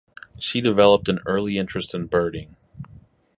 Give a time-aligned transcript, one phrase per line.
[0.39, 2.55] She developed an early interest in birding.